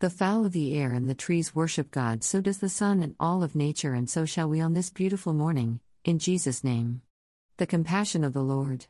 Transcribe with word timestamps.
The 0.00 0.08
fowl 0.08 0.46
of 0.46 0.52
the 0.52 0.74
air 0.78 0.94
and 0.94 1.10
the 1.10 1.14
trees 1.14 1.54
worship 1.54 1.90
God, 1.90 2.24
so 2.24 2.40
does 2.40 2.56
the 2.56 2.70
sun 2.70 3.02
and 3.02 3.14
all 3.20 3.42
of 3.42 3.54
nature, 3.54 3.92
and 3.92 4.08
so 4.08 4.24
shall 4.24 4.48
we 4.48 4.58
on 4.58 4.72
this 4.72 4.88
beautiful 4.88 5.34
morning, 5.34 5.78
in 6.04 6.18
Jesus' 6.18 6.64
name. 6.64 7.02
The 7.58 7.66
compassion 7.66 8.24
of 8.24 8.32
the 8.32 8.40
Lord. 8.40 8.86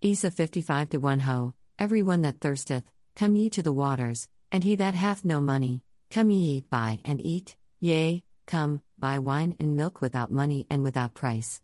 Isa 0.00 0.30
55 0.30 0.88
to 0.88 0.96
1 0.96 1.20
Ho, 1.20 1.52
every 1.78 2.02
one 2.02 2.22
that 2.22 2.40
thirsteth, 2.40 2.84
come 3.14 3.36
ye 3.36 3.50
to 3.50 3.62
the 3.62 3.74
waters, 3.74 4.26
and 4.50 4.64
he 4.64 4.74
that 4.76 4.94
hath 4.94 5.22
no 5.22 5.38
money, 5.38 5.82
come 6.10 6.30
ye, 6.30 6.64
buy 6.70 7.00
and 7.04 7.20
eat, 7.20 7.56
yea, 7.78 8.24
come, 8.46 8.80
buy 8.98 9.18
wine 9.18 9.54
and 9.60 9.76
milk 9.76 10.00
without 10.00 10.32
money 10.32 10.66
and 10.70 10.82
without 10.82 11.12
price. 11.12 11.60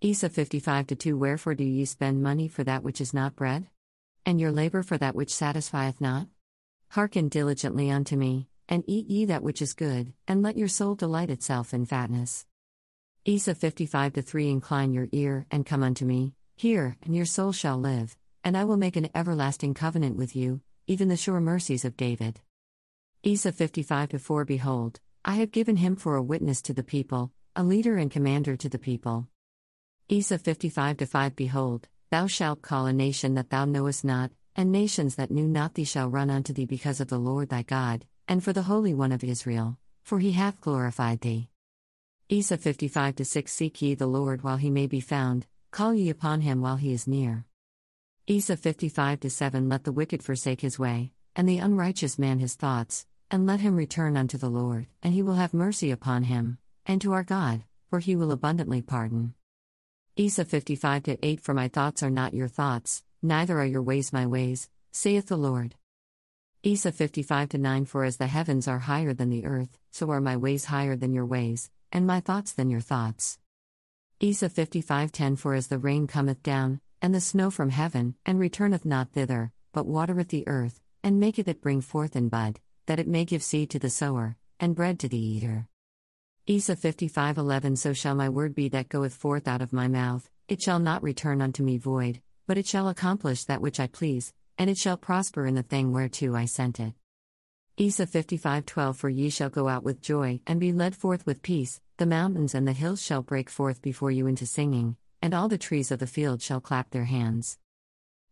Isa 0.00 0.28
55 0.28 0.86
to 0.86 0.94
2 0.94 1.18
Wherefore 1.18 1.56
do 1.56 1.64
ye 1.64 1.84
spend 1.86 2.22
money 2.22 2.46
for 2.46 2.62
that 2.62 2.84
which 2.84 3.00
is 3.00 3.12
not 3.12 3.34
bread? 3.34 3.66
And 4.24 4.40
your 4.40 4.52
labor 4.52 4.84
for 4.84 4.96
that 4.98 5.16
which 5.16 5.34
satisfieth 5.34 6.00
not? 6.00 6.28
Hearken 6.94 7.28
diligently 7.28 7.88
unto 7.88 8.16
me, 8.16 8.48
and 8.68 8.82
eat 8.88 9.06
ye 9.06 9.24
that 9.26 9.44
which 9.44 9.62
is 9.62 9.74
good, 9.74 10.12
and 10.26 10.42
let 10.42 10.56
your 10.56 10.66
soul 10.66 10.96
delight 10.96 11.30
itself 11.30 11.72
in 11.72 11.86
fatness. 11.86 12.46
Isa 13.24 13.54
55 13.54 14.14
to 14.14 14.22
3 14.22 14.50
Incline 14.50 14.92
your 14.92 15.06
ear, 15.12 15.46
and 15.52 15.64
come 15.64 15.84
unto 15.84 16.04
me, 16.04 16.34
hear, 16.56 16.96
and 17.04 17.14
your 17.14 17.26
soul 17.26 17.52
shall 17.52 17.78
live, 17.78 18.16
and 18.42 18.56
I 18.56 18.64
will 18.64 18.76
make 18.76 18.96
an 18.96 19.08
everlasting 19.14 19.72
covenant 19.72 20.16
with 20.16 20.34
you, 20.34 20.62
even 20.88 21.06
the 21.06 21.16
sure 21.16 21.40
mercies 21.40 21.84
of 21.84 21.96
David. 21.96 22.40
Isa 23.22 23.52
55 23.52 24.08
to 24.08 24.18
4 24.18 24.44
Behold, 24.44 24.98
I 25.24 25.34
have 25.34 25.52
given 25.52 25.76
him 25.76 25.94
for 25.94 26.16
a 26.16 26.22
witness 26.22 26.60
to 26.62 26.72
the 26.72 26.82
people, 26.82 27.30
a 27.54 27.62
leader 27.62 27.98
and 27.98 28.10
commander 28.10 28.56
to 28.56 28.68
the 28.68 28.80
people. 28.80 29.28
Isa 30.08 30.40
55 30.40 30.98
5 31.08 31.36
Behold, 31.36 31.86
thou 32.10 32.26
shalt 32.26 32.62
call 32.62 32.86
a 32.86 32.92
nation 32.92 33.34
that 33.34 33.50
thou 33.50 33.64
knowest 33.64 34.04
not, 34.04 34.32
and 34.60 34.70
nations 34.70 35.14
that 35.14 35.30
knew 35.30 35.48
not 35.48 35.72
thee 35.72 35.84
shall 35.84 36.10
run 36.10 36.28
unto 36.28 36.52
thee 36.52 36.66
because 36.66 37.00
of 37.00 37.08
the 37.08 37.18
Lord 37.18 37.48
thy 37.48 37.62
God, 37.62 38.04
and 38.28 38.44
for 38.44 38.52
the 38.52 38.64
Holy 38.64 38.92
One 38.92 39.10
of 39.10 39.24
Israel, 39.24 39.78
for 40.02 40.18
he 40.18 40.32
hath 40.32 40.60
glorified 40.60 41.22
thee. 41.22 41.48
Isa 42.28 42.58
55 42.58 43.26
6 43.26 43.50
Seek 43.50 43.80
ye 43.80 43.94
the 43.94 44.06
Lord 44.06 44.42
while 44.42 44.58
he 44.58 44.68
may 44.68 44.86
be 44.86 45.00
found, 45.00 45.46
call 45.70 45.94
ye 45.94 46.10
upon 46.10 46.42
him 46.42 46.60
while 46.60 46.76
he 46.76 46.92
is 46.92 47.06
near. 47.06 47.46
Isa 48.26 48.54
55 48.54 49.32
7 49.32 49.66
Let 49.70 49.84
the 49.84 49.92
wicked 49.92 50.22
forsake 50.22 50.60
his 50.60 50.78
way, 50.78 51.12
and 51.34 51.48
the 51.48 51.56
unrighteous 51.56 52.18
man 52.18 52.38
his 52.38 52.54
thoughts, 52.54 53.06
and 53.30 53.46
let 53.46 53.60
him 53.60 53.76
return 53.76 54.14
unto 54.14 54.36
the 54.36 54.50
Lord, 54.50 54.88
and 55.02 55.14
he 55.14 55.22
will 55.22 55.36
have 55.36 55.54
mercy 55.54 55.90
upon 55.90 56.24
him, 56.24 56.58
and 56.84 57.00
to 57.00 57.14
our 57.14 57.24
God, 57.24 57.64
for 57.88 57.98
he 57.98 58.14
will 58.14 58.30
abundantly 58.30 58.82
pardon. 58.82 59.32
Isa 60.16 60.44
55 60.44 61.16
8 61.22 61.40
For 61.40 61.54
my 61.54 61.68
thoughts 61.68 62.02
are 62.02 62.10
not 62.10 62.34
your 62.34 62.48
thoughts, 62.48 63.02
neither 63.22 63.58
are 63.58 63.66
your 63.66 63.82
ways 63.82 64.12
my 64.12 64.26
ways, 64.26 64.68
saith 64.92 65.26
the 65.26 65.36
Lord. 65.36 65.74
Isa 66.62 66.92
55 66.92 67.54
9 67.54 67.84
For 67.84 68.04
as 68.04 68.16
the 68.16 68.26
heavens 68.26 68.68
are 68.68 68.80
higher 68.80 69.14
than 69.14 69.30
the 69.30 69.46
earth, 69.46 69.78
so 69.90 70.10
are 70.10 70.20
my 70.20 70.36
ways 70.36 70.66
higher 70.66 70.96
than 70.96 71.12
your 71.12 71.26
ways, 71.26 71.70
and 71.92 72.06
my 72.06 72.20
thoughts 72.20 72.52
than 72.52 72.70
your 72.70 72.80
thoughts. 72.80 73.38
Isa 74.20 74.48
55:10 74.48 75.38
For 75.38 75.54
as 75.54 75.68
the 75.68 75.78
rain 75.78 76.06
cometh 76.06 76.42
down, 76.42 76.80
and 77.00 77.14
the 77.14 77.20
snow 77.20 77.50
from 77.50 77.70
heaven, 77.70 78.14
and 78.26 78.38
returneth 78.38 78.84
not 78.84 79.12
thither, 79.12 79.52
but 79.72 79.86
watereth 79.86 80.28
the 80.28 80.46
earth, 80.46 80.80
and 81.02 81.18
maketh 81.18 81.48
it 81.48 81.62
bring 81.62 81.80
forth 81.80 82.14
in 82.14 82.28
bud, 82.28 82.60
that 82.86 82.98
it 82.98 83.08
may 83.08 83.24
give 83.24 83.42
seed 83.42 83.70
to 83.70 83.78
the 83.78 83.88
sower, 83.88 84.36
and 84.58 84.76
bread 84.76 84.98
to 85.00 85.08
the 85.08 85.18
eater. 85.18 85.66
Isa 86.46 86.76
55:11 86.76 87.78
So 87.78 87.92
shall 87.92 88.14
my 88.14 88.28
word 88.28 88.54
be 88.54 88.68
that 88.68 88.88
goeth 88.88 89.14
forth 89.14 89.48
out 89.48 89.62
of 89.62 89.72
my 89.72 89.88
mouth, 89.88 90.30
it 90.48 90.60
shall 90.60 90.78
not 90.78 91.02
return 91.02 91.40
unto 91.40 91.62
me 91.62 91.78
void, 91.78 92.20
but 92.50 92.58
it 92.58 92.66
shall 92.66 92.88
accomplish 92.88 93.44
that 93.44 93.60
which 93.60 93.78
I 93.78 93.86
please, 93.86 94.32
and 94.58 94.68
it 94.68 94.76
shall 94.76 94.96
prosper 94.96 95.46
in 95.46 95.54
the 95.54 95.62
thing 95.62 95.92
whereto 95.92 96.34
I 96.34 96.46
sent 96.46 96.80
it. 96.80 96.94
Isa 97.76 98.06
55:12 98.06 98.96
For 98.96 99.08
ye 99.08 99.30
shall 99.30 99.50
go 99.50 99.68
out 99.68 99.84
with 99.84 100.00
joy 100.00 100.40
and 100.48 100.58
be 100.58 100.72
led 100.72 100.96
forth 100.96 101.24
with 101.26 101.42
peace 101.42 101.80
the 101.98 102.06
mountains 102.06 102.56
and 102.56 102.66
the 102.66 102.72
hills 102.72 103.00
shall 103.00 103.22
break 103.22 103.48
forth 103.48 103.80
before 103.80 104.10
you 104.10 104.26
into 104.26 104.46
singing 104.46 104.96
and 105.22 105.32
all 105.32 105.46
the 105.46 105.58
trees 105.58 105.92
of 105.92 106.00
the 106.00 106.08
field 106.08 106.42
shall 106.42 106.60
clap 106.60 106.90
their 106.90 107.04
hands. 107.04 107.56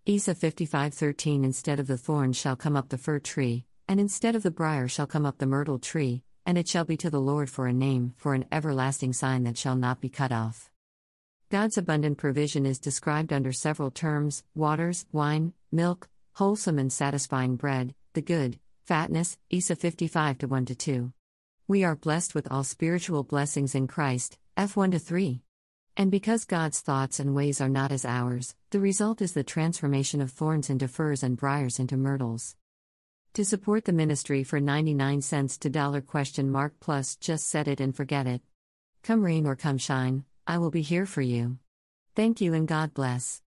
Isa 0.04 0.34
55:13 0.34 1.44
Instead 1.44 1.78
of 1.78 1.86
the 1.86 1.96
thorn 1.96 2.32
shall 2.32 2.56
come 2.56 2.76
up 2.76 2.88
the 2.88 2.98
fir 2.98 3.20
tree 3.20 3.66
and 3.86 4.00
instead 4.00 4.34
of 4.34 4.42
the 4.42 4.50
brier 4.50 4.88
shall 4.88 5.06
come 5.06 5.26
up 5.26 5.38
the 5.38 5.46
myrtle 5.46 5.78
tree 5.78 6.24
and 6.44 6.58
it 6.58 6.66
shall 6.66 6.84
be 6.84 6.96
to 6.96 7.08
the 7.08 7.20
Lord 7.20 7.48
for 7.48 7.68
a 7.68 7.72
name 7.72 8.14
for 8.16 8.34
an 8.34 8.46
everlasting 8.50 9.12
sign 9.12 9.44
that 9.44 9.56
shall 9.56 9.76
not 9.76 10.00
be 10.00 10.08
cut 10.08 10.32
off. 10.32 10.72
God's 11.50 11.78
abundant 11.78 12.18
provision 12.18 12.66
is 12.66 12.78
described 12.78 13.32
under 13.32 13.52
several 13.52 13.90
terms 13.90 14.44
waters, 14.54 15.06
wine, 15.12 15.54
milk, 15.72 16.10
wholesome 16.34 16.78
and 16.78 16.92
satisfying 16.92 17.56
bread, 17.56 17.94
the 18.12 18.20
good, 18.20 18.58
Fatness, 18.86 19.38
Isa 19.48 19.74
55 19.74 20.42
1 20.42 20.66
2. 20.66 21.10
We 21.66 21.84
are 21.84 21.96
blessed 21.96 22.34
with 22.34 22.52
all 22.52 22.64
spiritual 22.64 23.22
blessings 23.22 23.74
in 23.74 23.86
Christ, 23.86 24.36
Eph 24.58 24.76
1 24.76 24.98
3. 24.98 25.40
And 25.96 26.10
because 26.10 26.44
God's 26.44 26.82
thoughts 26.82 27.18
and 27.18 27.34
ways 27.34 27.62
are 27.62 27.70
not 27.70 27.92
as 27.92 28.04
ours, 28.04 28.54
the 28.68 28.80
result 28.80 29.22
is 29.22 29.32
the 29.32 29.42
transformation 29.42 30.20
of 30.20 30.30
thorns 30.30 30.68
into 30.68 30.86
firs 30.86 31.22
and 31.22 31.34
briars 31.34 31.78
into 31.78 31.96
myrtles. 31.96 32.56
To 33.32 33.44
support 33.46 33.86
the 33.86 33.94
ministry 33.94 34.44
for 34.44 34.60
99 34.60 35.22
cents 35.22 35.56
to 35.58 35.70
dollar 35.70 36.02
question 36.02 36.50
mark 36.50 36.74
plus 36.78 37.16
just 37.16 37.48
set 37.48 37.68
it 37.68 37.80
and 37.80 37.96
forget 37.96 38.26
it. 38.26 38.42
Come 39.02 39.24
rain 39.24 39.46
or 39.46 39.56
come 39.56 39.78
shine, 39.78 40.24
I 40.48 40.58
will 40.58 40.70
be 40.70 40.82
here 40.82 41.04
for 41.04 41.20
you. 41.20 41.58
Thank 42.16 42.40
you 42.40 42.54
and 42.54 42.66
God 42.66 42.94
bless 42.94 43.42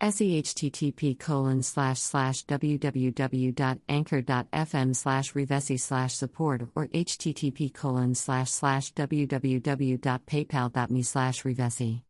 sehttp 0.00 1.18
colon 1.18 1.62
slash 1.62 2.00
slash 2.00 2.46
www.anchor.fm 2.46 4.96
slash 4.96 5.32
revesi 5.32 5.80
slash 5.80 6.14
support 6.14 6.68
or 6.74 6.86
http 6.88 7.74
colon 7.74 8.14
slash 8.14 8.50
slash 8.50 8.92
www.paypal.me 8.92 11.02
slash 11.02 11.42
revesi. 11.42 12.02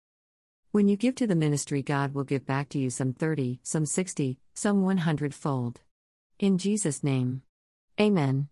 When 0.72 0.88
you 0.88 0.96
give 0.96 1.14
to 1.16 1.26
the 1.26 1.36
ministry, 1.36 1.82
God 1.82 2.14
will 2.14 2.24
give 2.24 2.44
back 2.44 2.68
to 2.70 2.78
you 2.78 2.90
some 2.90 3.12
30, 3.12 3.60
some 3.62 3.86
60, 3.86 4.38
some 4.54 4.82
100 4.82 5.34
fold. 5.34 5.80
In 6.38 6.58
Jesus' 6.58 7.04
name. 7.04 7.42
Amen. 8.00 8.48